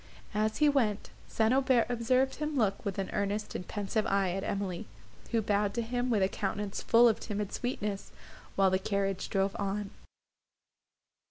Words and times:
As 0.33 0.57
he 0.57 0.67
went, 0.67 1.11
St. 1.27 1.53
Aubert 1.53 1.85
observed 1.87 2.37
him 2.37 2.55
look 2.57 2.83
with 2.83 2.97
an 2.97 3.11
earnest 3.13 3.53
and 3.53 3.67
pensive 3.67 4.07
eye 4.07 4.31
at 4.31 4.43
Emily, 4.43 4.87
who 5.29 5.43
bowed 5.43 5.75
to 5.75 5.83
him 5.83 6.09
with 6.09 6.23
a 6.23 6.27
countenance 6.27 6.81
full 6.81 7.07
of 7.07 7.19
timid 7.19 7.53
sweetness, 7.53 8.11
while 8.55 8.71
the 8.71 8.79
carriage 8.79 9.29
drove 9.29 9.55
on. 9.59 9.91